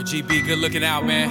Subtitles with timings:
[0.00, 1.28] Yo, GB, good looking out, man.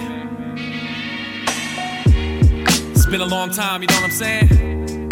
[2.92, 5.10] It's been a long time, you know what I'm saying?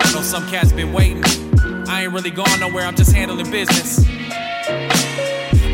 [0.00, 1.24] I know some cats been waiting.
[1.88, 4.04] I ain't really gone nowhere, I'm just handling business.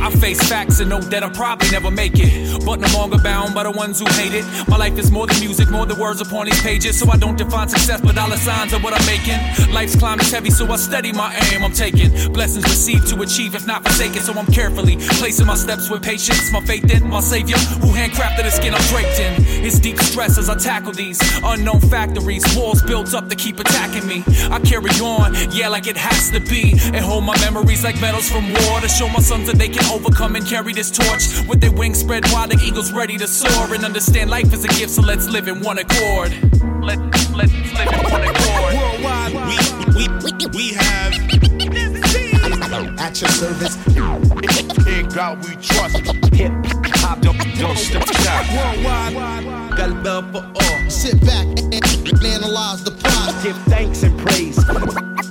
[0.02, 2.64] I face facts and know that I'll probably never make it.
[2.66, 4.44] But no longer bound by the ones who hate it.
[4.68, 6.98] My life is more than music, more than words upon these pages.
[6.98, 9.38] So I don't define success, but dollar signs are what I'm making.
[9.72, 11.62] Life's climb is heavy, so I steady my aim.
[11.62, 14.22] I'm taking blessings received to achieve, if not forsaken.
[14.22, 16.50] So I'm carefully placing my steps with patience.
[16.52, 19.34] My faith in my savior, who handcrafted the skin I'm draped in.
[19.64, 22.44] It's deep stress as I tackle these unknown factories.
[22.56, 24.24] Walls built up to keep attacking me.
[24.50, 26.72] I carry on, yeah, like it has to be.
[26.86, 29.84] And hold my memories like medals from war to show my sons that they can
[29.92, 31.46] overcome and carry this torch.
[31.48, 33.74] With their wings spread wide like eagles ready to soar.
[33.74, 36.32] And understand life is a gift so let's live in one accord.
[36.82, 36.98] Let,
[37.34, 38.74] let's live in one accord.
[38.74, 39.56] Worldwide, we,
[39.96, 41.12] we, we have
[42.98, 43.76] At your service,
[44.86, 45.96] in God we trust.
[46.34, 46.52] Hip
[47.02, 48.48] hop don't don't stop.
[48.54, 50.90] Worldwide, got love for all.
[50.90, 53.34] sit back and analyze the plot.
[53.42, 54.62] Give thanks and praise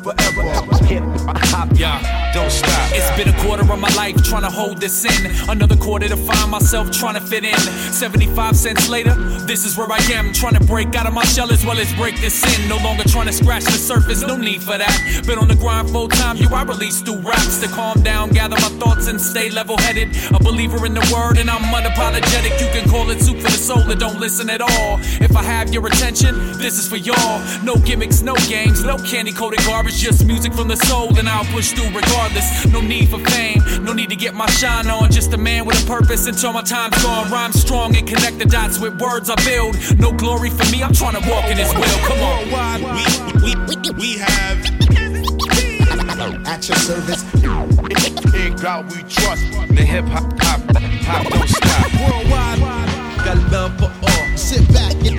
[0.03, 0.85] forever.
[0.85, 1.03] Hip
[1.51, 2.89] hop, yeah don't stop.
[2.93, 5.49] It's been a quarter of my life trying to hold this in.
[5.49, 7.57] Another quarter to find myself trying to fit in.
[7.57, 9.13] 75 cents later,
[9.45, 10.31] this is where I am.
[10.33, 12.69] Trying to break out of my shell as well as break this in.
[12.69, 15.23] No longer trying to scratch the surface, no need for that.
[15.27, 18.55] Been on the grind full time, you I release through raps to calm down, gather
[18.55, 20.09] my thoughts and stay level headed.
[20.33, 22.59] A believer in the word and I'm unapologetic.
[22.61, 24.97] You can call it soup for the soul and don't listen at all.
[25.19, 27.41] If I have your attention, this is for y'all.
[27.63, 31.43] No gimmicks, no games, no candy coated garbage, just music from the soul and I'll
[31.45, 32.65] push through regardless.
[32.67, 35.11] No need for fame, no need to get my shine on.
[35.11, 37.29] Just a man with a purpose until my time's gone.
[37.29, 39.75] Rhyme strong and connect the dots with words I build.
[39.99, 41.99] No glory for me, I'm trying to walk in his will.
[42.07, 42.31] Come on.
[42.51, 42.81] Worldwide,
[43.43, 44.57] we, we, we have
[46.47, 47.23] At your service,
[48.33, 49.43] in God we trust.
[49.69, 50.61] The hip hop, hop,
[51.03, 51.91] hop don't stop.
[51.99, 52.59] Worldwide,
[53.25, 54.00] got love for all.
[54.51, 55.17] Sit back and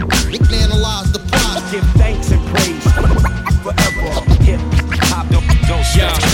[0.52, 1.62] analyze the plot.
[1.72, 2.84] Give thanks and praise
[3.64, 4.10] forever.
[4.44, 4.60] Hip
[5.08, 6.31] hop don't don't Yeah.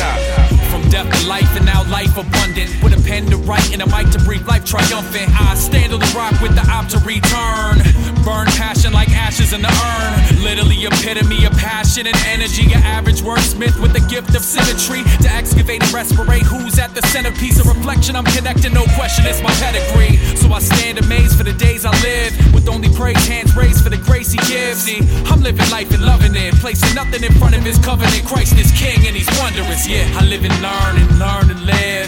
[2.21, 2.71] Abundant.
[2.83, 5.31] With a pen to write and a mic to breathe life triumphant.
[5.39, 7.79] I stand on the rock with the op to return.
[8.25, 10.43] Burn passion like ashes in the urn.
[10.43, 12.73] Literally epitome of passion and energy.
[12.73, 15.03] An average wordsmith with the gift of symmetry.
[15.23, 18.17] To excavate and respirate who's at the centerpiece of reflection.
[18.17, 20.17] I'm connecting, no question, it's my pedigree.
[20.37, 22.35] So I stand amazed for the days I live.
[22.53, 24.83] With only praise, hands raised for the grace he gives.
[24.83, 26.55] See, I'm living life and loving it.
[26.55, 28.25] Placing nothing in front of his covenant.
[28.27, 29.87] Christ is king and he's wondrous.
[29.87, 32.08] Yeah, I live and learn and learn and live.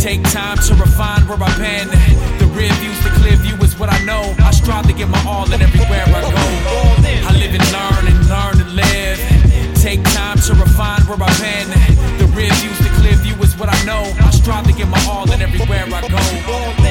[0.00, 1.88] Take time to refine where I've been.
[2.38, 4.34] The rear view's the clear view is what I know.
[4.38, 6.46] I strive to give my all and everywhere I go.
[7.28, 9.18] I live and learn and learn and live.
[9.76, 11.68] Take time to refine where I've been.
[12.18, 14.02] The rear view's the clear view is what I know.
[14.20, 16.87] I strive to give my all and everywhere I go.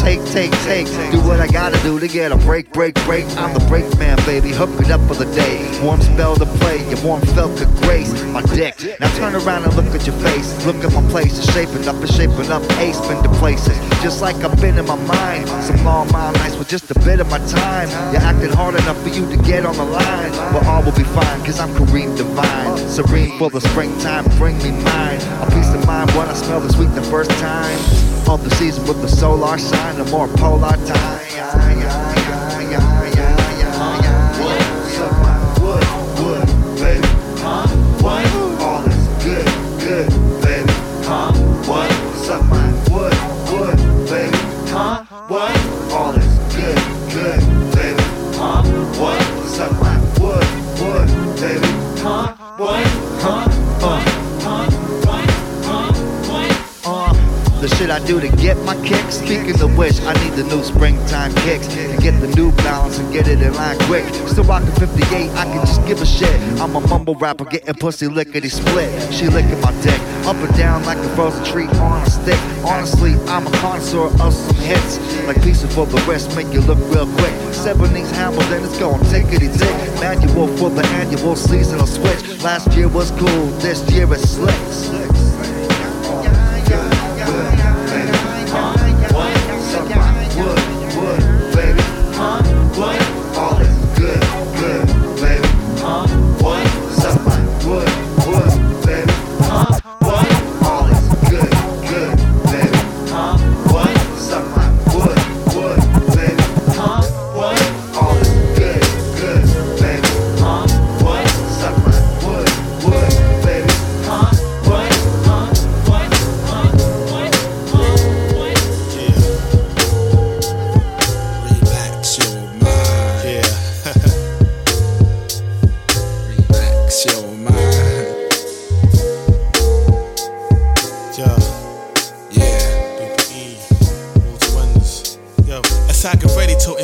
[0.00, 0.86] Take, take, take?
[1.12, 3.26] Do what I gotta do to get a break, break, break.
[3.36, 4.50] I'm the break man, baby.
[4.50, 5.60] Hook it up for the day.
[5.82, 8.74] Warm spell to play, your warm felt to grace my dick.
[9.00, 10.48] Now turn around and look at your face.
[10.66, 12.62] Look at my place, it's shaping up, it's shaping up.
[12.78, 15.48] Ace been to places, just like I've been in my mind.
[15.64, 17.88] Some long mile nights with just a bit of my time.
[18.12, 20.32] You're acting hard enough for you to get on the line.
[20.52, 22.78] But all will be fine, cause I'm Kareem Divine.
[22.88, 25.20] Serene for the springtime, bring me mine.
[25.42, 28.19] A peace of mind when I smell the sweet the first time.
[28.30, 32.09] The season with the solar sign, the more polar time.
[58.06, 59.16] Do to get my kicks?
[59.16, 63.12] Speaking of which, I need the new springtime kicks to get the new balance and
[63.12, 64.04] get it in line quick.
[64.28, 66.40] Still rocking 58, I can just give a shit.
[66.60, 68.90] I'm a mumble rapper getting pussy lickety split.
[69.12, 72.38] She licking my dick up and down like a frozen tree on a stick.
[72.64, 74.98] Honestly, I'm a connoisseur of some hits.
[75.26, 77.34] Like pieces for the rest, make you look real quick.
[77.54, 80.00] Seven these hammers, then it's going tickety tick.
[80.00, 82.42] Manual for the annual seasonal switch.
[82.42, 84.06] Last year was cool, this year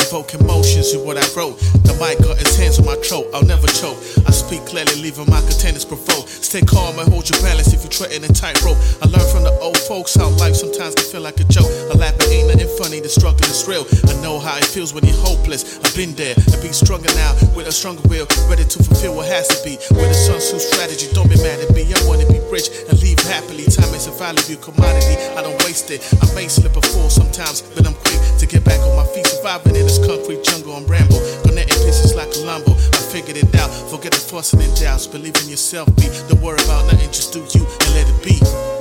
[0.07, 1.59] evoke emotions in what I wrote.
[1.83, 2.26] The mic
[13.57, 13.85] is real.
[14.09, 15.79] I know how it feels when you're hopeless.
[15.81, 19.27] I've been there and be stronger now with a stronger will, ready to fulfill what
[19.29, 19.81] has to be.
[19.97, 21.89] With a Sun Tzu strategy, don't be mad at me.
[21.89, 23.65] I wanna be rich and leave happily.
[23.65, 26.05] Time is a valuable commodity, I don't waste it.
[26.21, 29.27] I may slip or fall sometimes, but I'm quick to get back on my feet.
[29.27, 31.21] Surviving in this concrete jungle, I'm ramble.
[31.47, 32.75] Connecting pieces like a Lambo.
[32.75, 33.71] I figured it out.
[33.91, 35.07] Forget the fussing and doubts.
[35.07, 36.11] Believe in yourself, be.
[36.29, 38.76] Don't worry about nothing, just do you and let it be.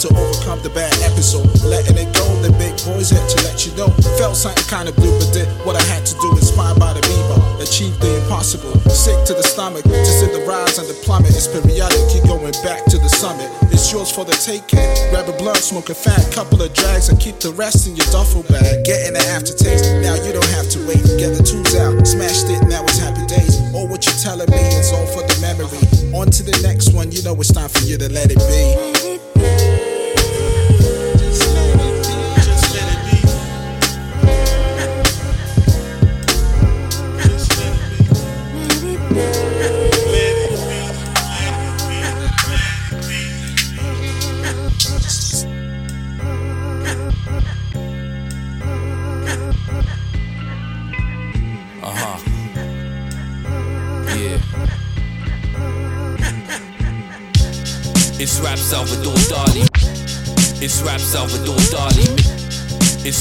[0.00, 1.44] To overcome the bad episode.
[1.60, 3.92] Letting it go, the big boys had to let you know.
[4.16, 6.32] Felt something kinda blue, but did what I had to do.
[6.40, 8.72] Inspired by the Bieber, achieve the impossible.
[8.88, 11.36] Sick to the stomach, to see the rise and the plummet.
[11.36, 13.50] It's periodic, keep going back to the summit.
[13.70, 14.80] It's yours for the taking.
[15.12, 18.08] Grab a blunt, smoke a fat couple of drags, and keep the rest in your
[18.08, 18.84] duffel bag.
[18.84, 19.84] Getting the aftertaste.
[20.00, 21.04] Now you don't have to wait.
[21.20, 23.60] Get the tools out, smashed it, now it's happy days.
[23.74, 25.89] All what you're telling me is all for the memory.
[26.12, 29.99] On to the next one, you know it's time for you to let it be.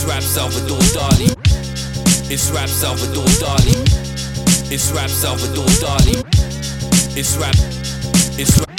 [0.09, 1.29] Rap Salvador Dali.
[2.31, 3.77] It's rap Salvador Dali.
[4.71, 6.25] It's rap Salvador Dali.
[7.15, 7.53] It's rap.
[8.39, 8.69] It's rap.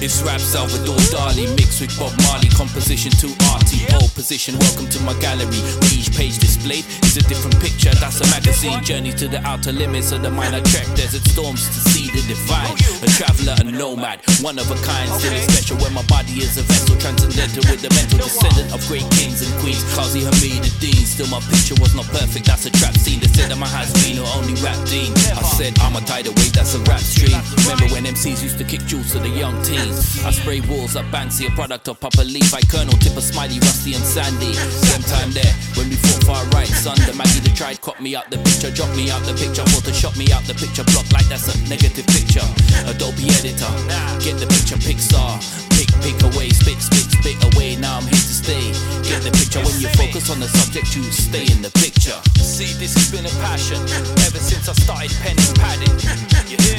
[0.00, 3.12] It's rap Salvador Dali mixed with Bob Marley, composition
[3.52, 3.84] arty.
[3.90, 5.60] Pole position, welcome to my gallery.
[5.92, 7.92] Each page displayed is a different picture.
[8.00, 10.86] That's a magazine journey to the outer limits of the minor trek.
[10.94, 12.72] Desert storms to see the divine.
[13.02, 15.08] A traveler, a nomad, one of a kind.
[15.18, 19.06] Still special when my body is a vessel, transcendental with the mental descendant of great
[19.14, 19.82] kings and queens.
[19.94, 21.02] Kazi Hamid Dean.
[21.06, 22.46] Still my picture was not perfect.
[22.46, 23.20] That's a trap scene.
[23.20, 25.12] They said that my has been or only rap Dean.
[25.34, 26.52] I said I'ma a tidal wave.
[26.52, 27.34] That's a rap stream.
[27.66, 30.22] Remember when MCs used to kick jewels to the young teens?
[30.24, 32.54] I spray walls of Banksy, a product of Papa Leaf.
[32.54, 34.54] I Colonel, Tipper, Smiley, Rusty, and Sandy.
[34.54, 36.96] Same time there, when we fought far right, son.
[37.06, 39.64] The Maggie that tried, caught me out the picture, dropped me out the picture,
[39.98, 42.44] shot me out the picture, block like that's a negative picture.
[42.86, 43.66] Adobe editor,
[44.36, 45.40] the picture, Pixar.
[45.72, 47.80] Pick, pick away, spit, spit, spit away.
[47.80, 48.76] Now I'm here to stay.
[49.08, 52.18] Get the picture when you focus on the subject, you stay in the picture.
[52.36, 53.80] See, this has been a passion
[54.28, 55.94] ever since I started pen and padding.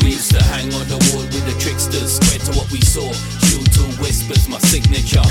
[0.05, 3.09] We used to hang on the wall with the tricksters, square to what we saw.
[3.49, 5.25] Shoot two whispers, my signature.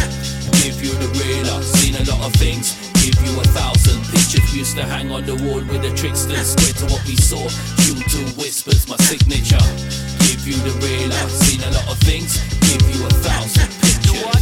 [0.67, 2.75] Give you the real, seen a lot of things.
[2.99, 4.43] Give you a thousand pictures.
[4.51, 6.57] We Used to hang on the wall with the tricksters.
[6.59, 7.47] Square to what we saw.
[7.87, 10.18] Shoot two whispers, my signature.
[10.49, 12.41] You the real, I've seen a lot of things.
[12.61, 13.78] Give you a thousand.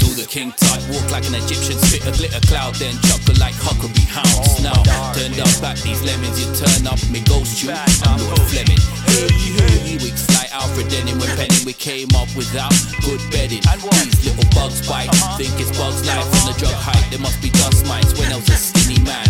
[0.01, 3.55] Do the king type, walk like an Egyptian, spit a glitter cloud, then chocolate like
[3.61, 4.63] Huckabee hounds.
[4.63, 4.77] Now,
[5.13, 7.71] turned up back these lemons, you turn up me ghost you.
[7.71, 8.81] I'm Lord Fleming.
[9.07, 12.73] Hey, hey, we like Alfred Denning when Penny we came up without
[13.05, 13.63] good bedding.
[13.63, 17.11] These little bugs bite, think it's bugs life on the drug hype.
[17.11, 19.27] There must be dust mites when I was a skinny man.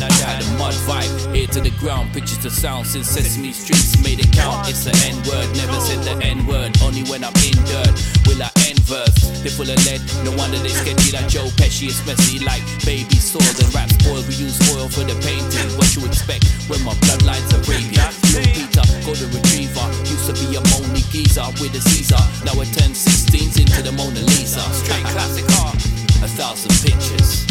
[0.00, 4.02] I had a mud vibe, ear to the ground, pictures to sound since Sesame Streets
[4.02, 4.68] made it count.
[4.68, 7.92] It's an N word, never said the N word, only when I'm in dirt.
[8.26, 8.49] Will I
[8.84, 9.30] verse?
[9.42, 13.42] They're full of lead, no wonder they sketchy like Joe Pesci, messy like baby soil
[13.42, 14.22] and rap spoil.
[14.28, 15.70] We use oil for the painting.
[15.78, 18.04] What you expect when my bloodline's are Arabian?
[18.30, 19.86] Peter, go to retriever.
[20.06, 22.20] Used to be a Moni geezer with a Caesar.
[22.44, 24.62] Now I turn 16s into the Mona Lisa.
[24.84, 25.76] Straight classic art,
[26.22, 27.46] a thousand pictures.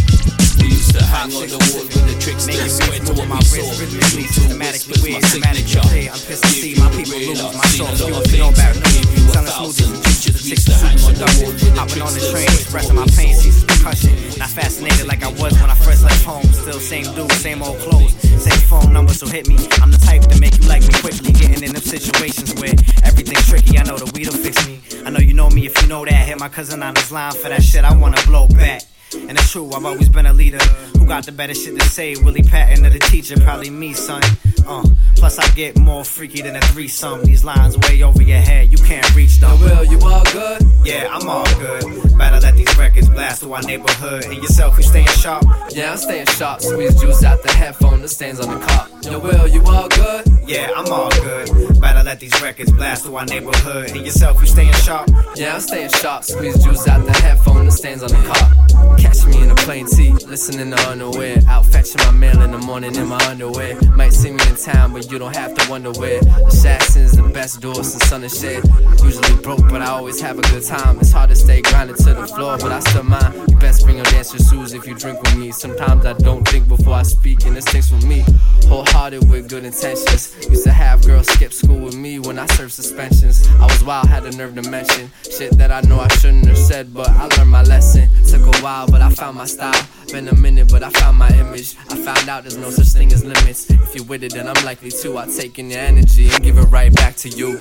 [0.62, 3.42] We used to hang on the wall with the tricks that sweat to what we
[3.42, 3.66] saw.
[3.80, 7.42] Rhythmically, systematically weird, systematically I'm pissed to see my people lose.
[7.42, 9.19] My soul fuel, you know about news.
[9.32, 11.76] Selling smoothies, juices, six super seduction.
[11.76, 14.14] Hopping on the train, expressing my pain, sees concussion.
[14.40, 16.44] Not fascinated like I was when I first left home.
[16.54, 19.58] Still same dude, same old clothes, same phone number, so hit me.
[19.82, 21.32] I'm the type to make you like me quickly.
[21.32, 23.78] Getting in them situations where everything's tricky.
[23.78, 24.82] I know the weed'll fix me.
[25.06, 26.28] I know you know me if you know that.
[26.28, 27.84] Hit my cousin on his line for that shit.
[27.84, 28.84] I wanna blow back.
[29.14, 30.64] And it's true, I've always been a leader.
[30.98, 32.16] Who got the better shit to say?
[32.16, 33.40] Willie Patton or the teacher?
[33.40, 34.22] Probably me, son.
[34.68, 34.84] Uh,
[35.16, 37.24] plus, I get more freaky than a threesome.
[37.24, 39.60] These lines way over your head, you can't reach them.
[39.62, 40.62] Will, you all good?
[40.84, 42.18] Yeah, I'm all good.
[42.18, 44.26] Better let these records blast through our neighborhood.
[44.26, 45.44] And yourself, you staying sharp?
[45.72, 46.62] Yeah, I'm staying sharp.
[46.62, 48.90] Squeeze juice out the headphone, the stains on the cop.
[49.04, 50.26] Yo, Will, you all good?
[50.46, 51.82] Yeah, I'm all good.
[51.82, 53.92] Better let these records blast through our neighborhood.
[53.92, 55.10] And yourself, you staying sharp?
[55.36, 56.24] Yeah, I'm staying sharp.
[56.24, 58.99] Squeeze juice out the headphone, the stains on the cop.
[59.00, 61.38] Catch me in a plain tee, listening to underwear.
[61.48, 63.80] Out fetching my mail in the morning in my underwear.
[63.96, 66.20] Might see me in town, but you don't have to wonder where.
[66.48, 68.64] Assassin's the best door since sun is shed.
[69.04, 71.00] Usually broke, but I always have a good time.
[71.00, 73.34] It's hard to stay grounded to the floor, but I still mind.
[73.50, 75.52] You best bring your dancer shoes if you drink with me.
[75.52, 78.26] Sometimes I don't think before I speak, and this takes for me.
[78.68, 80.36] Wholehearted with good intentions.
[80.50, 83.48] Used to have girls skip school with me when I served suspensions.
[83.60, 86.58] I was wild, had the nerve to mention shit that I know I shouldn't have
[86.58, 88.10] said, but I learned my lesson.
[88.28, 89.88] Took a while, but I found my style.
[90.12, 91.76] Been a minute, but I found my image.
[91.90, 93.70] I found out there's no such thing as limits.
[93.70, 95.18] If you're with it, then I'm likely to.
[95.18, 97.58] I'll take in your energy and give it right back to you.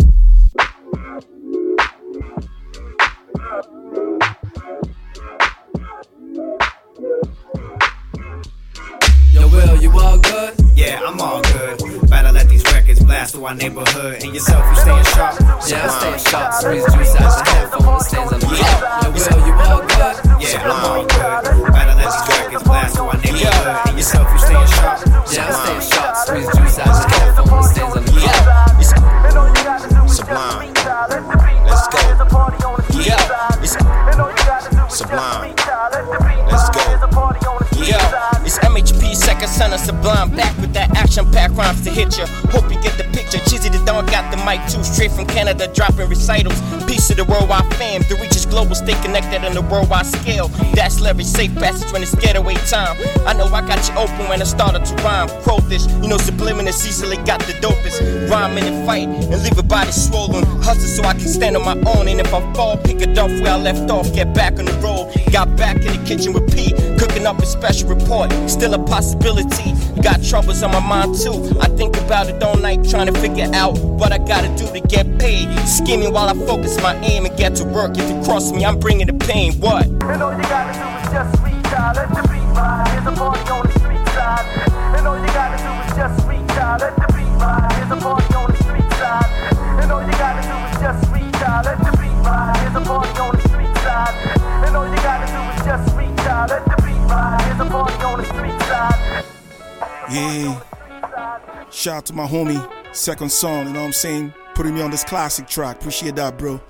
[9.32, 10.54] Yo, Will, you all good?
[10.74, 12.08] Yeah, I'm all good.
[12.08, 12.62] Better let these
[12.98, 14.22] records blast through our neighborhood.
[14.22, 15.40] And yourself, you staying sharp?
[15.68, 16.54] Yeah, I'm staying sharp.
[16.54, 19.04] Squeeze juice out the headphone, the stains on the clock.
[19.04, 20.16] Yo, Will, you all good?
[20.40, 21.72] Yeah, I'm all good.
[21.72, 23.76] Better let these records blast through our neighborhood.
[23.86, 24.98] And yourself, you staying sharp?
[25.30, 26.16] Yeah, I'm staying sharp.
[26.16, 28.68] Squeeze juice out the headphone, the stains on the clock.
[30.08, 30.72] Sublime.
[31.68, 31.98] Let's go.
[32.98, 33.76] Yeah, it's
[34.96, 35.54] Sublime.
[36.50, 36.80] Let's go.
[37.78, 40.30] Yeah, it's MHP second son of Sublime.
[40.34, 42.26] Back with that action pack rhymes to hit ya.
[42.50, 42.67] Hope
[44.44, 44.82] mic too.
[44.84, 46.58] Straight from Canada, dropping recitals.
[46.84, 48.02] Piece of the worldwide fam.
[48.08, 50.48] The reach is global, stay connected on the worldwide scale.
[50.74, 52.96] That's leverage, safe passage when it's getaway time.
[53.26, 55.28] I know I got you open when I started to rhyme.
[55.42, 58.30] Quote this, you know, subliminal Cecily got the dopest.
[58.30, 60.44] Rhyme in the fight and leave a body swollen.
[60.62, 62.08] Hustle so I can stand on my own.
[62.08, 64.12] And if I fall, pick it off where I left off.
[64.14, 65.12] Get back on the road.
[65.32, 68.32] Got back in the kitchen with Pete, Cooking up a special report.
[68.48, 69.74] Still a possibility.
[70.02, 71.58] Got troubles on my mind too.
[71.60, 74.80] I think about it all night, trying to figure out what I gotta do to
[74.80, 75.48] get paid.
[75.66, 77.98] Scheming while I focus my aim and get to work.
[77.98, 79.54] If you cross me, I'm bringing the pain.
[79.60, 79.86] What?
[79.86, 80.97] You
[101.88, 104.34] Shout out to my homie, second song, you know what I'm saying?
[104.54, 105.76] Putting me on this classic track.
[105.78, 106.60] Appreciate that, bro.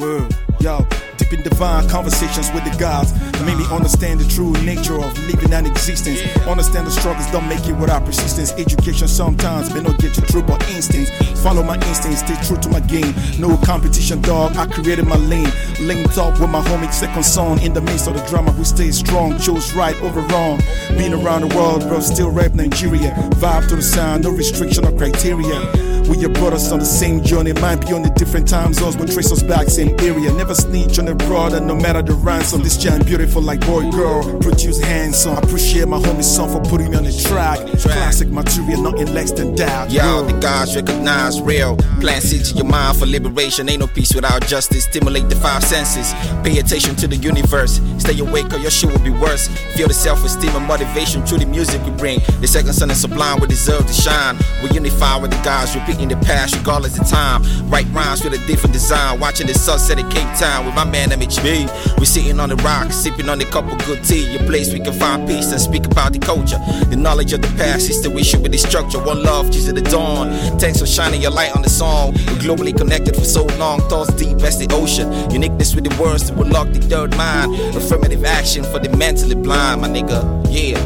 [0.00, 0.34] Word.
[0.58, 0.84] Yo,
[1.30, 3.12] deep in divine conversations with the gods.
[3.44, 6.20] Made me understand the true nature of living and existence.
[6.46, 8.52] Understand the struggles don't make it without persistence.
[8.52, 11.10] Education sometimes may not get you through, but instincts.
[11.42, 13.14] Follow my instincts, stay true to my game.
[13.38, 14.56] No competition, dog.
[14.56, 15.50] I created my lane.
[15.80, 17.60] Linked up with my homie, second song.
[17.62, 19.38] In the midst of the drama, we stay strong.
[19.38, 20.60] Chose right over wrong.
[20.96, 22.00] Been around the world, bro.
[22.00, 23.12] Still rap Nigeria.
[23.40, 25.89] Vibe to the sound, no restriction or criteria.
[26.10, 29.08] We your brothers on the same journey, might be on the different time zones, but
[29.12, 30.32] trace us back, same area.
[30.32, 32.62] Never snitch on a brother, no matter the ransom.
[32.62, 34.24] This giant beautiful like boy girl.
[34.40, 35.38] Produce handsome.
[35.38, 37.58] Appreciate my homie son for putting me on the track.
[37.78, 39.92] Classic material, nothing less than that.
[39.92, 41.76] Yo, the gods recognize real.
[42.00, 43.68] Plant seeds in your mind for liberation.
[43.68, 44.84] Ain't no peace without justice.
[44.86, 46.12] Stimulate the five senses.
[46.42, 47.80] Pay attention to the universe.
[47.98, 49.46] Stay awake or your shit will be worse.
[49.76, 52.18] Feel the self-esteem and motivation through the music we bring.
[52.40, 54.36] The second son is sublime, we deserve to shine.
[54.62, 57.42] We unify with the gods, repeating the past regardless of time.
[57.68, 59.20] Write rhymes with a different design.
[59.20, 61.98] Watching the sunset in Cape Town with my man MHP.
[61.98, 64.36] We sitting on the rock, sipping on a cup of good tea.
[64.36, 66.58] A place we can find peace and speak about the culture.
[66.88, 68.98] The knowledge of the past is the with the structure.
[68.98, 70.30] One love, Jesus at the dawn.
[70.58, 72.12] Thanks for shining your light on the song.
[72.12, 75.30] We're globally connected for so long, thoughts deep as the ocean.
[75.30, 77.54] Uniqueness with the words that will lock the third mind.
[77.76, 80.20] Affirmative action for the mentally blind, my nigga.
[80.48, 80.78] Yeah.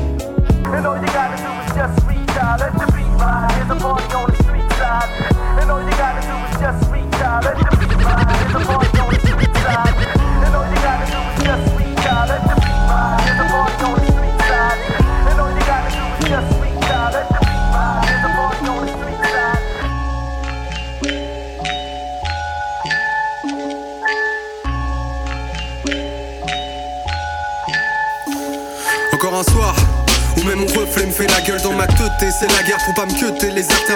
[0.75, 2.07] And all you gotta do is just
[2.59, 3.51] let the beat ride.
[3.53, 3.85] Here's a
[5.07, 5.34] the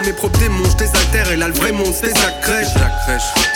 [0.08, 2.68] mes propres démons, je Et là le vrai monde, c'est ça crèche.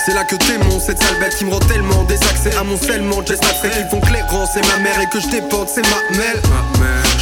[0.04, 3.20] C'est là que t'aimons, cette sale bête qui me rend tellement Désaccès à mon scellement,
[3.20, 6.40] après qu'ils font clairant C'est ma mère et que je dépende, c'est ma mêle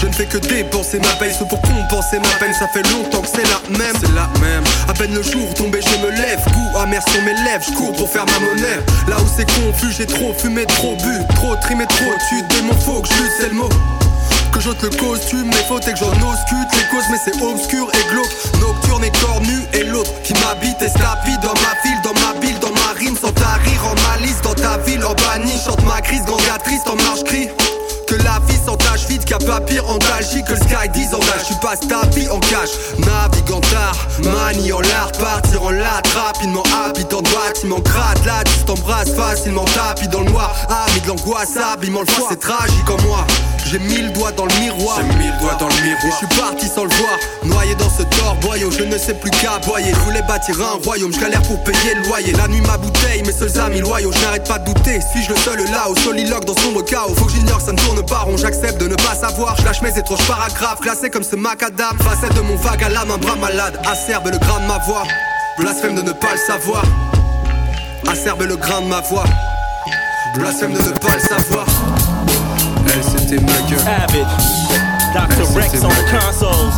[0.00, 3.20] Je ne fais que dépenser ma paye, c'est pour compenser ma peine Ça fait longtemps
[3.20, 3.96] que c'est la même.
[4.00, 4.64] C'est la même.
[4.88, 7.92] À peine le jour tombé, je me lève Goût amer sur mes lèvres, je cours
[7.92, 8.80] pour faire ma monnaie.
[9.08, 13.02] Là où c'est confus, j'ai trop fumé, trop bu Trop trimé, trop tu Démon faut
[13.02, 13.68] que je c'est le mot
[14.50, 17.88] que j'ôte le costume, mes fautes et que j'en auscute les causes, mais c'est obscur
[17.95, 18.61] et glauque.
[18.61, 22.73] Nocturne et cornu et l'autre qui m'habite tapis dans ma ville, dans ma ville, dans
[22.73, 26.25] ma rime, sans ta rire en malice, dans ta ville, en banni, chante ma crise,
[26.25, 27.49] gangatrice, en marche cri.
[28.06, 31.47] Que la vie s'entache vite, qu'à pas pire antalgie que le sky disengage.
[31.47, 36.08] Tu passes ta vie en cash, navigue en tard, manie en l'art, partir en latte,
[36.08, 41.56] rapidement habitant bâtiment, gratte là, tu t'embrasses facilement, tapis dans le noir, ami de l'angoisse,
[41.56, 43.25] habillement le foie, c'est tragique en moi.
[43.71, 44.97] J'ai mille doigts dans le miroir.
[44.99, 46.04] J'ai mille doigts dans le miroir.
[46.04, 47.17] Et je suis parti sans le voir.
[47.45, 49.95] Noyé dans ce torboyau, je ne sais plus qu'aboyer.
[49.95, 52.33] Je voulais bâtir un royaume, je galère pour payer le loyer.
[52.33, 54.11] La nuit, ma bouteille, mes seuls amis loyaux.
[54.11, 55.00] Je n'arrête pas de douter.
[55.13, 57.15] Suis-je le seul là au soliloque dans sombre chaos?
[57.15, 58.37] Faut que j'ignore, ça ne tourne pas rond.
[58.37, 59.56] J'accepte de ne pas savoir.
[59.56, 61.97] Je lâche mes étranges paragraphes, classés comme ce macadam.
[62.00, 63.80] Facette de mon vague à l'âme, un bras malade.
[63.87, 65.04] Acerbe le grain de ma voix.
[65.59, 66.83] Blasphème de ne pas le savoir.
[68.11, 69.25] Acerbe le grain de ma voix.
[70.35, 71.67] Blasphème de ne pas le savoir.
[73.32, 74.26] Elle c'était ma gueule.
[75.14, 75.40] Dr.
[75.40, 76.75] Elle, Rex on ma the consoles.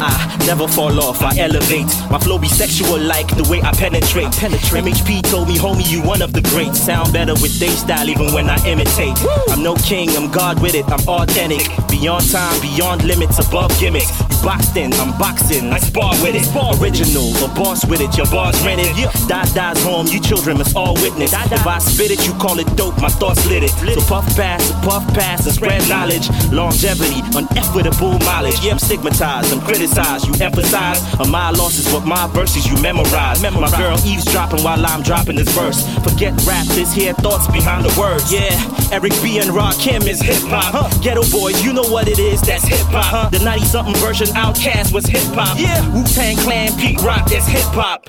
[0.00, 1.86] I never fall off, I elevate.
[2.10, 4.30] My flow be sexual like the way I penetrate.
[4.32, 4.84] penetrate.
[4.84, 6.80] MHP told me, homie, you one of the greats.
[6.80, 9.18] Sound better with day style even when I imitate.
[9.48, 11.66] I'm no king, I'm God with it, I'm authentic.
[11.88, 14.33] Beyond time, beyond limits, above gimmicks.
[14.44, 16.44] Boxed in, I'm boxing, I spar with it.
[16.78, 18.92] Original, a boss with it, your bars rented.
[19.26, 21.32] Dot dies home, you children must all witness.
[21.32, 23.70] If I spit it, you call it dope, my thoughts lit it.
[23.70, 26.28] So puff pass, puff pass, and spread knowledge.
[26.52, 28.60] Longevity, unequitable mileage.
[28.62, 31.00] Yeah, I'm stigmatized, I'm criticized, you emphasize.
[31.18, 33.42] On my losses, but my verses you memorize.
[33.42, 35.88] My girl eavesdropping while I'm dropping this verse.
[36.04, 38.30] Forget rap, this here thoughts behind the words.
[38.30, 38.52] Yeah,
[38.92, 40.74] Eric B and Rakim is hip hop.
[40.74, 40.88] Huh.
[41.00, 43.04] Geto Boys, you know what it is, that's hip hop.
[43.04, 43.28] Huh.
[43.30, 45.58] The 90 something version OutKast was hip hop.
[45.58, 48.08] Yeah, Wu Tang Clan, Pete Rock, that's hip hop.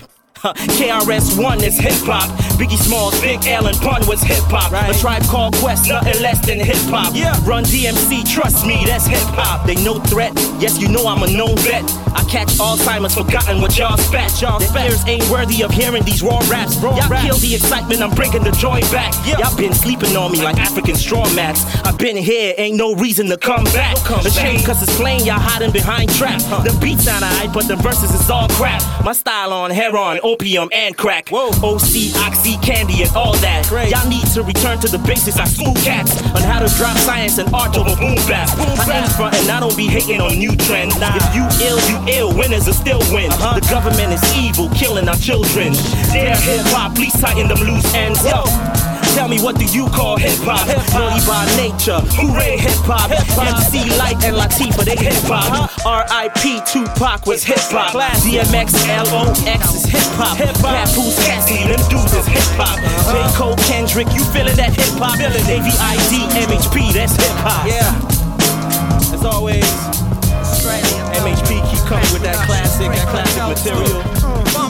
[0.53, 2.29] KRS One is hip hop.
[2.59, 4.71] Biggie Smalls, Big L and Pun was hip hop.
[4.71, 7.15] A tribe called Quest, nothing less than hip hop.
[7.15, 7.33] Yeah.
[7.45, 9.65] Run DMC, trust me, that's hip hop.
[9.65, 10.33] They no threat.
[10.59, 11.83] Yes, you know I'm a known vet.
[12.15, 14.41] I catch Alzheimer's, forgotten what y'all spat.
[14.41, 16.81] Y'all ears ain't worthy of hearing these raw raps.
[16.81, 19.13] Y'all kill the excitement, I'm bringing the joy back.
[19.27, 21.65] Y'all been sleeping on me like African straw mats.
[21.85, 23.97] I've been here, ain't no reason to come back.
[24.05, 26.39] come The shame cause it's plain, y'all hiding behind trap.
[26.63, 28.81] The beats sound alright, but the verses is all crap.
[29.03, 31.29] My style on heroin, opium, and crack.
[31.29, 31.47] Whoa.
[31.63, 33.67] OC, oxy, candy, and all that.
[33.89, 35.37] Y'all need to return to the basics.
[35.37, 38.49] I school cats on how to drop science and art over boom bap.
[38.59, 40.95] I ain't front and I don't be hating on new trends.
[40.99, 42.37] If you ill, you ill.
[42.37, 43.29] Winners will still win.
[43.31, 45.73] The government is evil, killing our children.
[46.11, 48.23] Damn hip hop, please tighten them loose ends.
[48.25, 48.43] Yo.
[49.15, 50.67] Tell me what do you call hip hop?
[50.91, 53.07] Naughty by nature, hooray hip hop.
[53.39, 55.71] MC Lyte and Latifah, they hip hop.
[55.87, 56.59] R.I.P.
[56.67, 57.95] Tupac was hip hop.
[58.27, 59.61] DMX, L.O.X.
[59.71, 60.35] is hip hop.
[60.59, 62.75] Papoose, Cassie, them dudes is hip hop.
[63.07, 63.15] J.
[63.39, 65.15] Cole, Kendrick, you feeling that hip hop?
[65.17, 67.63] Navy ID, MHP, that's hip hop.
[67.63, 69.15] Yeah.
[69.15, 69.63] As always,
[71.35, 74.01] MHP Coming with that classic, that classic material.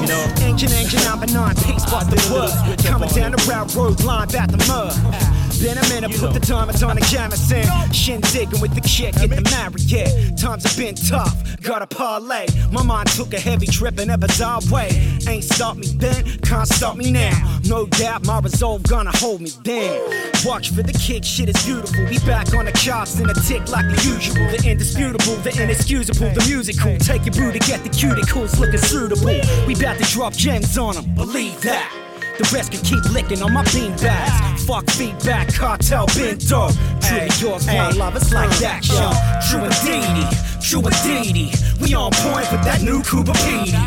[0.02, 2.78] You know, Engine, engine, I'm a non-peace, but the word.
[2.84, 5.45] Coming down the railroad line, back the mud.
[5.62, 7.64] Been a minute, put the diamonds on the Jamison.
[7.92, 10.38] Shin digging with the chick in the Marriott.
[10.38, 12.46] Times have been tough, got a parlay.
[12.72, 14.90] My mind took a heavy trip in a bizarre way.
[15.28, 17.60] Ain't stop me then, can't stop me now.
[17.66, 20.00] No doubt my resolve gonna hold me down.
[20.46, 22.04] Watch for the kick, shit is beautiful.
[22.06, 24.36] We back on the charts in a tick like the usual.
[24.52, 26.98] The indisputable, the inexcusable, the musical.
[26.98, 29.40] Take your brew to get the cuticles looking suitable.
[29.66, 32.05] We bout to drop gems on them, believe that.
[32.38, 34.66] The rest can keep licking on my bean bags.
[34.66, 36.74] Fuck feedback, cartel, been dope.
[37.00, 39.08] Truly yours, one love, it's like that, yo.
[39.48, 40.28] True indeedy,
[40.60, 41.56] true indeedy.
[41.80, 43.80] We on point with that new Cuba Petey.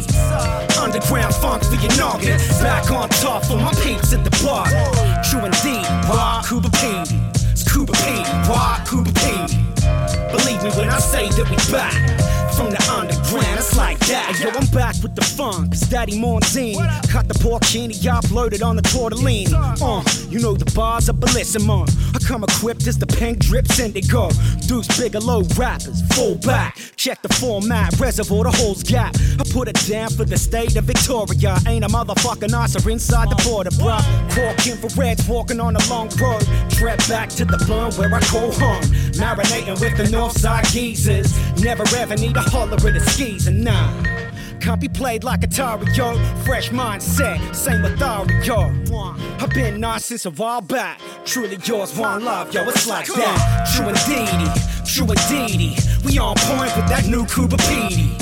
[0.80, 2.38] Underground funk for your noggin.
[2.64, 4.64] Back on top for my peeps at the bar.
[5.28, 7.20] True indeed, why Cuba Petey?
[7.52, 9.60] It's Cuba Petey, why Cuba Petey?
[10.32, 12.17] Believe me when I say that we back
[13.78, 14.36] like that.
[14.42, 16.76] Yo, I'm back with the funk, cause Daddy Monzini
[17.08, 19.54] cut the porcini, I uploaded on the tortellini.
[19.80, 21.86] Uh, you know the bars are bellissimo.
[22.14, 24.30] I come equipped as the pink drips indigo.
[24.66, 26.76] Deuce Bigelow rappers, full back.
[26.96, 29.14] Check the format, reservoir the holes gap.
[29.38, 31.56] I put it down for the state of Victoria.
[31.66, 34.02] Ain't a motherfucking answer inside the border, bruh.
[34.34, 36.42] Cork infrareds walking on a long road.
[36.70, 38.82] Tread back to the bun where I go home.
[39.14, 41.30] Marinating with the Northside geezers.
[41.62, 43.67] Never ever need a holler with the skis and
[44.60, 46.14] Can't be played like Atari, yo.
[46.44, 48.70] Fresh mindset, same authority, yo.
[49.40, 51.00] I've been nice since a while back.
[51.24, 52.68] Truly yours, one love, yo.
[52.68, 53.70] It's like that.
[53.74, 54.50] True and indeedy,
[54.84, 55.76] true and indeedy.
[56.04, 58.12] We on point with that new Cuba Petey.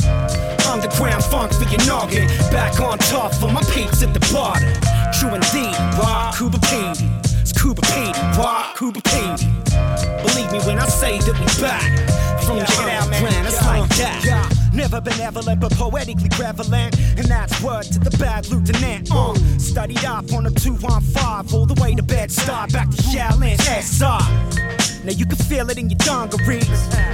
[0.70, 2.28] Underground funk for your noggin.
[2.52, 4.68] Back on top for my peeps at the bottom.
[5.18, 7.10] True and indeed, raw Cuba Petey.
[7.40, 9.50] It's Cuba Petey, raw Cuba Petey.
[10.22, 11.90] Believe me when I say that we back
[12.44, 12.66] from the
[13.02, 13.46] underground.
[13.46, 14.55] It's like that.
[14.76, 16.98] Never benevolent, but poetically prevalent.
[17.16, 19.08] And that's word to the bad lieutenant.
[19.10, 23.56] Uh, studied up on a 215, all the way to bed, start back to Shaolin
[23.58, 24.20] SR.
[25.02, 26.68] Now you can feel it in your dungarees.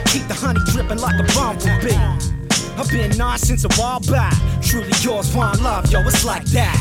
[0.07, 1.95] Keep the honey dripping like a bumblebee.
[2.77, 4.35] I've been nice since a while back.
[4.61, 6.75] Truly yours, one love, yo, it's like that.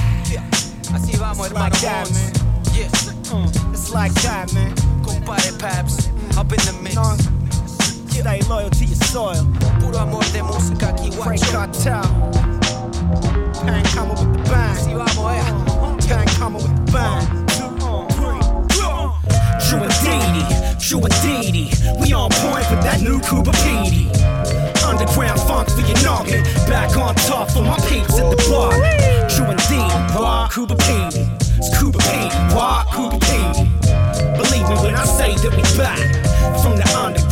[0.93, 2.33] Así vamos, It's like that, man.
[2.73, 3.71] Yeah.
[3.71, 4.75] It's like that, man.
[5.03, 7.40] Compadre Paps, up in the mix.
[8.11, 9.45] Stay loyal to your soil.
[9.79, 11.41] Puro amor de música aquí, Frank.
[11.51, 12.01] Cartel.
[13.65, 14.75] Pan coming with the bang.
[14.75, 15.43] Así vamos, eh.
[16.07, 17.41] Pan coming with the bang.
[19.67, 20.43] True indeedy,
[20.77, 21.71] true indeedy.
[21.99, 24.11] We on point with that new Cuba Petey.
[24.85, 26.43] Underground funk for your noggin.
[26.67, 28.35] Back on top for my peeps at the.
[29.29, 31.27] True indeed, raw Cuba Petey.
[31.57, 33.71] It's Cuba Petey, raw Cuba Petey.
[34.35, 35.99] Believe me when I say that we back
[36.61, 37.30] from the underground.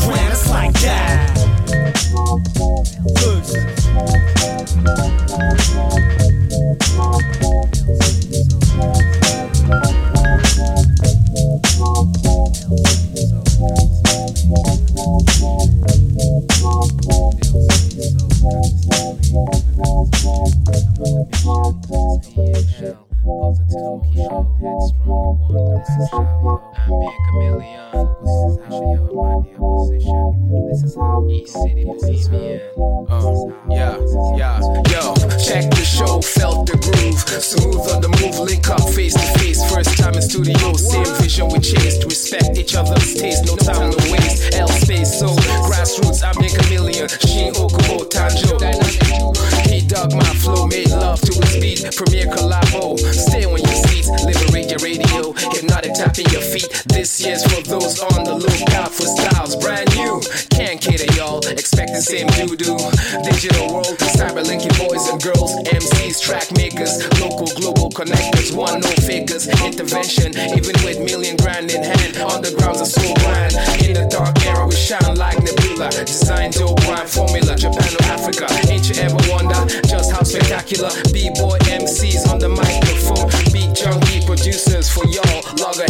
[61.80, 62.78] Y'all, expect the same doo doo.
[63.24, 68.90] Digital world, cyber linking boys and girls, MCs, track makers, local, global connectors, one no
[69.06, 72.16] fakers, intervention, even with million grand in hand.
[72.16, 73.54] Undergrounds are so grand.
[73.84, 75.90] In the dark era, we shine like nebula.
[75.90, 78.48] Design dope rhyme formula, Japan or Africa.
[78.70, 80.90] Ain't you ever wonder just how spectacular?
[81.14, 85.89] B-boy MCs on the microphone, beat junkie producers for y'all, loggerheads,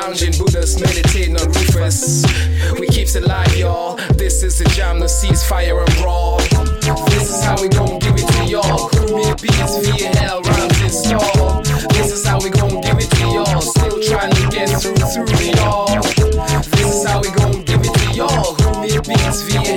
[0.00, 2.24] lounging Buddhas, meditating on reefers.
[2.78, 3.96] We keeps it live, y'all.
[4.14, 6.38] This is the jam, the ceasefire and brawl.
[7.10, 8.88] This is how we gon' give it to y'all.
[8.90, 11.62] Premier beats, VL, rhymes install.
[11.96, 13.60] This is how we gon' give it to y'all.
[13.60, 15.90] Still trying to get through, through y'all.
[16.76, 18.54] This is how we gon' give it to y'all.
[18.54, 19.67] Premier beats, VL,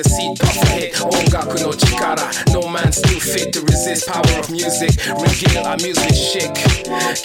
[0.00, 0.94] a seat, puff a hit.
[0.94, 2.26] Ongaku no chikara.
[2.52, 4.90] No man's too fit to resist power of music.
[5.20, 6.52] Regale our music chic.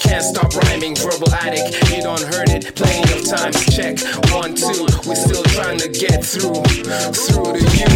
[0.04, 1.72] Can't stop rhyming, verbal addict.
[1.92, 3.56] You don't heard it plenty of times.
[3.74, 4.00] Check
[4.32, 4.88] one, two.
[5.08, 6.64] We're still trying to get through,
[7.16, 7.96] through to you.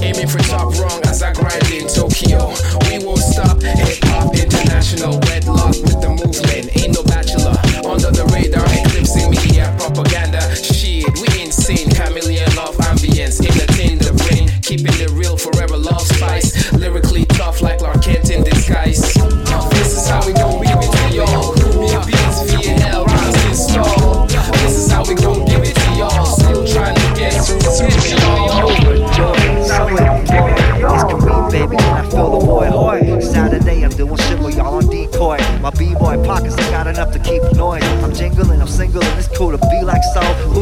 [0.00, 2.54] Aiming for top wrong as I grind in Tokyo.
[2.88, 3.17] We won't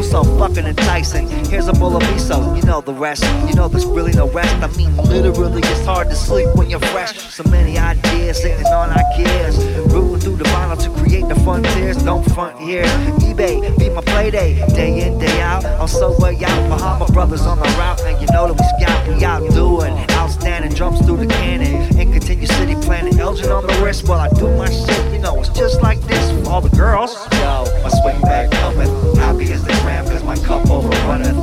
[0.07, 0.23] so.
[0.37, 1.27] Fucking enticing?
[1.49, 3.23] Here's a bowl of miso, you know the rest.
[3.47, 4.55] You know there's really no rest.
[4.55, 7.17] I mean, literally, it's hard to sleep when you're fresh.
[7.17, 9.57] So many ideas sitting on our gears.
[9.93, 11.97] Rooting through the vinyl to create the frontiers.
[11.97, 12.83] Don't front here.
[13.27, 14.51] eBay, be my play day.
[14.77, 15.65] In, day out.
[15.65, 16.69] I'm so way out.
[16.69, 19.07] Bahama brothers on the route, and you know that we scout.
[19.07, 21.97] We out doing outstanding jumps through the cannon.
[21.99, 23.19] In continue city planning.
[23.19, 25.13] Elgin on the wrist while I do my shit.
[25.13, 27.15] You know, it's just like this for all the girls.
[27.33, 29.16] Yo, my swing back coming.
[30.43, 31.35] Cup overrunneth.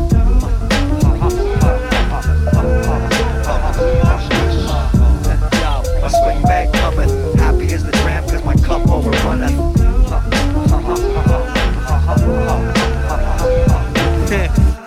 [6.00, 7.08] My swing back coming.
[7.36, 9.74] Happy as the gram, cause my cup overrunneth.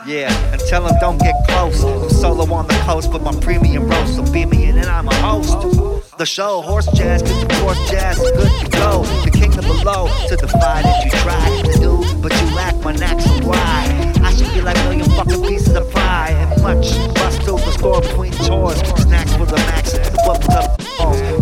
[0.05, 1.83] yeah, and tell them don't get close.
[1.83, 5.07] I'm solo on the coast with my premium roast, so beam me in and I'm
[5.07, 6.07] a host.
[6.17, 9.03] The show, horse jazz, cause the horse jazz is good to go.
[9.23, 12.93] The kingdom below, to the defy that you try to do, but you lack my
[12.93, 13.96] knack, so why?
[14.37, 18.77] Be like million fucking pieces of pie and much bust the store between chores.
[19.01, 20.79] Snacks for the max, what's up?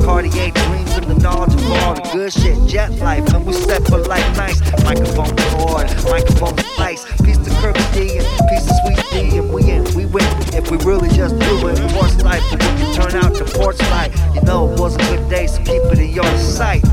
[0.04, 3.86] Cartier dreams of the knowledge of all the good shit, jet life, and we set
[3.88, 4.62] for life nice.
[4.84, 9.70] Microphone cord, microphone slice, piece to Kirby D and piece of Sweet D, and we
[9.72, 10.26] in, we win.
[10.54, 14.12] If we really just do it, horse life, we can turn out the porch light.
[14.36, 16.84] You know it was a good day, so keep it in your sight.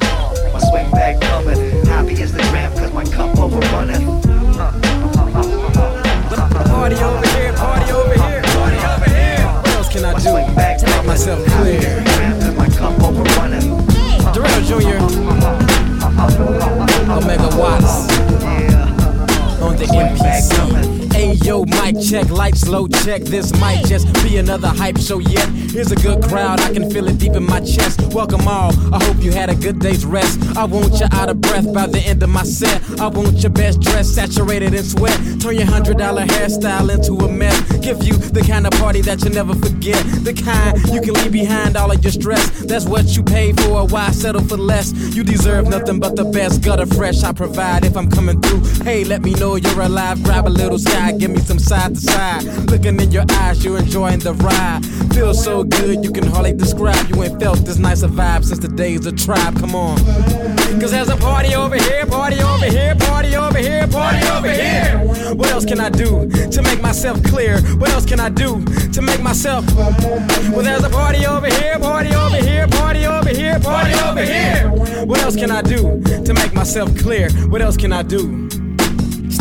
[0.00, 4.93] My swing back coming, happy as the gram, cause my cup overrunneth.
[6.74, 9.46] Party over here, party over here, party over here.
[9.46, 12.02] What else can I do to make myself clear?
[14.34, 14.98] Dorado Jr.
[17.12, 18.08] Omega Watts
[19.62, 21.03] on the MPC.
[21.42, 23.22] Yo, mic check, lights low check.
[23.22, 25.48] This might just be another hype show yet.
[25.48, 28.00] Here's a good crowd, I can feel it deep in my chest.
[28.14, 30.40] Welcome all, I hope you had a good day's rest.
[30.56, 32.80] I want you out of breath by the end of my set.
[33.00, 35.18] I want your best dress saturated in sweat.
[35.40, 37.60] Turn your hundred dollar hairstyle into a mess.
[37.78, 40.02] Give you the kind of party that you never forget.
[40.24, 42.62] The kind you can leave behind all of your stress.
[42.62, 44.92] That's what you pay for, why settle for less?
[45.14, 46.62] You deserve nothing but the best.
[46.62, 48.84] Gutter fresh, I provide if I'm coming through.
[48.84, 50.22] Hey, let me know you're alive.
[50.22, 52.44] Grab a little sky, give me some side to side.
[52.70, 54.84] Looking in your eyes, you're enjoying the ride.
[55.14, 57.08] Feels so good, you can hardly describe.
[57.08, 59.58] You ain't felt this nice a vibe since the days of tribe.
[59.58, 59.96] Come on.
[60.80, 65.34] Cause there's a party over here, party over here, party over here, party over here.
[65.34, 67.62] What else can I do to make myself clear?
[67.78, 69.64] What else can I do to make myself?
[69.74, 74.70] Well, there's a party over here, party over here, party over here, party over here.
[75.06, 77.30] What else can I do to make myself clear?
[77.48, 78.63] What else can I do?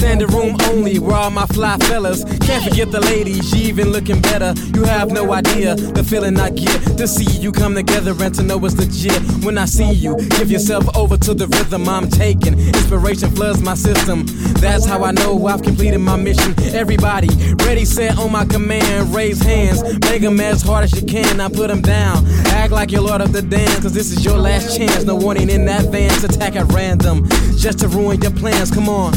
[0.03, 2.25] Standing room only, where all my fly fellas.
[2.45, 4.53] Can't forget the ladies, she even looking better.
[4.75, 8.43] You have no idea the feeling I get to see you come together and to
[8.43, 9.17] know it's legit.
[9.45, 12.59] When I see you, give yourself over to the rhythm I'm taking.
[12.59, 14.25] Inspiration floods my system.
[14.59, 16.53] That's how I know I've completed my mission.
[16.75, 17.29] Everybody,
[17.63, 19.15] ready, set on my command.
[19.15, 21.39] Raise hands, make them as hard as you can.
[21.39, 22.27] I put them down.
[22.47, 25.05] Act like you're Lord of the dance, cause this is your last chance.
[25.05, 27.25] No warning in advance, attack at random.
[27.55, 29.13] Just to ruin your plans, come on.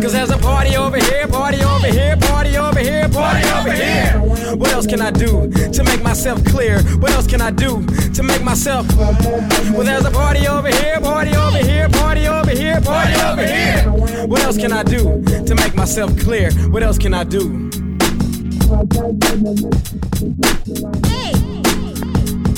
[0.00, 4.56] Cause there's a party over here, party over here, party over here, party over here.
[4.56, 6.82] What else can I do to make myself clear?
[6.98, 7.84] What else can I do
[8.14, 8.86] to make myself?
[8.96, 13.82] Well, there's a party over here, party over here, party over here, party over here.
[14.26, 16.52] What else can I do to make myself clear?
[16.70, 17.68] What else can I do?